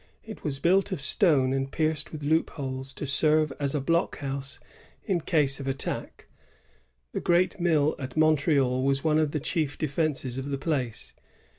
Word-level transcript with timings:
It 0.23 0.43
was 0.43 0.57
built 0.57 0.91
of 0.91 0.99
stone 0.99 1.53
and 1.53 1.71
pierced 1.71 2.11
with 2.11 2.23
loopholes, 2.23 2.91
to 2.93 3.05
serve 3.05 3.53
as 3.59 3.75
a 3.75 3.79
blockhouse 3.79 4.59
in 5.05 5.21
case 5.21 5.59
of 5.59 5.67
attack. 5.67 6.25
The 7.11 7.21
great 7.21 7.59
mill 7.59 7.95
at 7.99 8.17
Montreal 8.17 8.81
was 8.81 9.03
one 9.03 9.19
of 9.19 9.29
the 9.29 9.39
chief 9.39 9.77
defences 9.77 10.39
of 10.39 10.47
the 10.49 10.57
place. 10.57 11.13